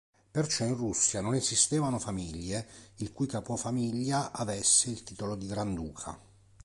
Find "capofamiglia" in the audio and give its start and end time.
3.27-4.31